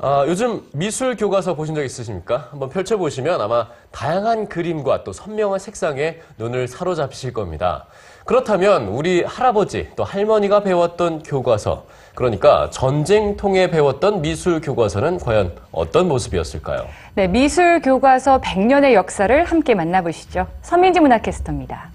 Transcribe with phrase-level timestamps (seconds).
[0.00, 2.48] 아, 요즘 미술 교과서 보신 적 있으십니까?
[2.52, 7.86] 한번 펼쳐보시면 아마 다양한 그림과 또 선명한 색상에 눈을 사로잡히실 겁니다.
[8.24, 16.86] 그렇다면 우리 할아버지 또 할머니가 배웠던 교과서, 그러니까 전쟁통에 배웠던 미술 교과서는 과연 어떤 모습이었을까요?
[17.14, 20.46] 네, 미술 교과서 100년의 역사를 함께 만나보시죠.
[20.62, 21.90] 서민지 문화캐스터입니다.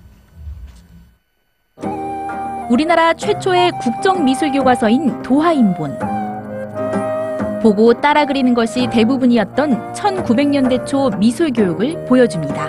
[2.69, 6.12] 우리나라 최초의 국정 미술 교과서인 도하인본.
[7.63, 12.67] 보고 따라 그리는 것이 대부분이었던 1900년대 초 미술 교육을 보여줍니다.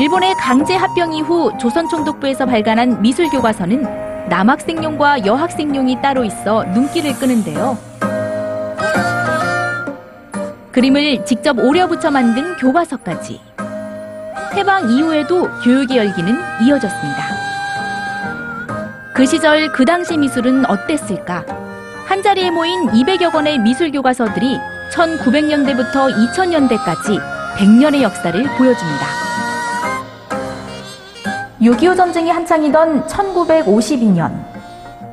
[0.00, 7.76] 일본의 강제 합병 이후 조선총독부에서 발간한 미술 교과서는 남학생용과 여학생용이 따로 있어 눈길을 끄는데요.
[10.72, 13.40] 그림을 직접 오려 붙여 만든 교과서까지.
[14.54, 17.22] 해방 이후에도 교육의 열기는 이어졌습니다.
[19.14, 21.67] 그 시절 그 당시 미술은 어땠을까?
[22.08, 24.58] 한 자리에 모인 200여 권의 미술 교과서들이
[24.90, 27.20] 1900년대부터 2000년대까지
[27.58, 29.06] 100년의 역사를 보여줍니다.
[31.60, 34.42] 6.25 전쟁이 한창이던 1952년,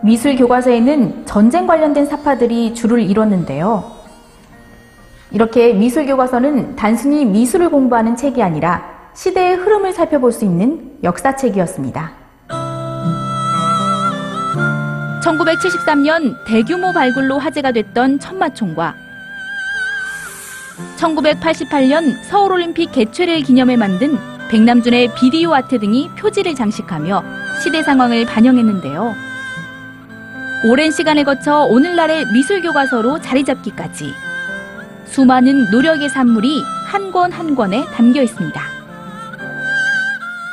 [0.04, 3.92] 미술 교과서에는 전쟁 관련된 사파들이 줄을 이뤘는데요.
[5.32, 12.25] 이렇게 미술 교과서는 단순히 미술을 공부하는 책이 아니라 시대의 흐름을 살펴볼 수 있는 역사책이었습니다.
[15.26, 18.94] 1973년 대규모 발굴로 화제가 됐던 천마총과
[20.98, 24.18] 1988년 서울올림픽 개최를 기념해 만든
[24.50, 27.23] 백남준의 비디오 아트 등이 표지를 장식하며
[27.64, 29.16] 시대 상황을 반영했는데요.
[30.68, 34.14] 오랜 시간을 거쳐 오늘날의 미술 교과서로 자리 잡기까지
[35.06, 38.62] 수많은 노력의 산물이 한 권 한 권에 담겨 있습니다.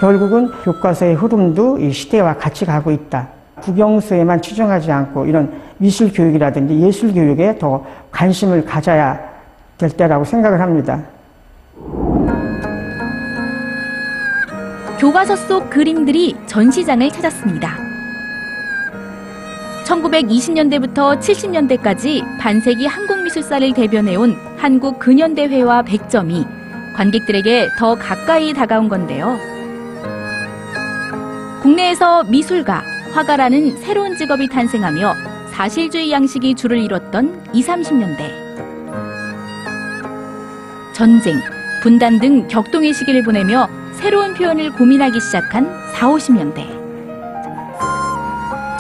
[0.01, 3.29] 결국은 교과서의 흐름도 이 시대와 같이 가고 있다.
[3.63, 9.19] 국영수에만 치중하지 않고 이런 미술 교육이라든지 예술 교육에 더 관심을 가져야
[9.79, 11.03] 될 때라고 생각을 합니다.
[14.99, 17.71] 교과서 속 그림들이 전시장을 찾았습니다.
[19.85, 26.47] 1920년대부터 70년대까지 반세기 한국미술사를 대변해온 한국 근현대회와 100점이
[26.95, 29.37] 관객들에게 더 가까이 다가온 건데요.
[31.63, 35.15] 국내에서 미술가, 화가라는 새로운 직업이 탄생하며
[35.51, 38.43] 사실주의 양식이 줄을 이뤘던 20, 30년대.
[40.95, 41.41] 전쟁,
[41.83, 46.83] 분단 등 격동의 시기를 보내며 새로운 표현을 고민하기 시작한 40, 50년대.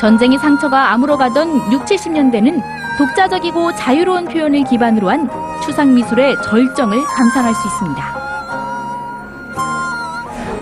[0.01, 2.63] 전쟁의 상처가 아물어가던 6, 70년대는
[2.99, 5.29] 독자적이고 자유로운 표현을 기반으로 한
[5.63, 8.22] 추상미술의 절정을 감상할 수 있습니다.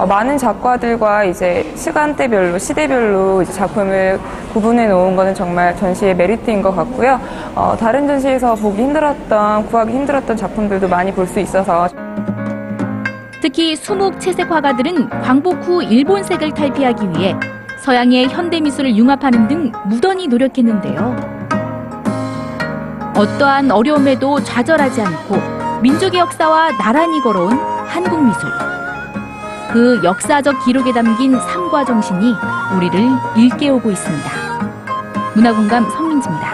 [0.00, 4.18] 어, 많은 작가들과 이제 시간대별로 시대별로 이제 작품을
[4.54, 7.20] 구분해 놓은 것은 정말 전시의 메리트인 것 같고요.
[7.54, 11.86] 어, 다른 전시에서 보기 힘들었던 구하기 힘들었던 작품들도 많이 볼 수 있어서
[13.42, 17.36] 특히 수묵 채색 화가들은 광복 후 일본색을 탈피하기 위해
[17.84, 21.14] 서양의 현대 미술을 융합하는 등 무던히 노력했는데요.
[23.14, 25.36] 어떠한 어려움에도 좌절하지 않고
[25.82, 27.52] 민족의 역사와 나란히 걸어온
[27.86, 28.79] 한국 미술.
[29.72, 32.34] 그 역사적 기록에 담긴 삶과 정신이
[32.76, 34.30] 우리를 일깨우고 있습니다.
[35.34, 36.49] 문화공감 성민지입니다.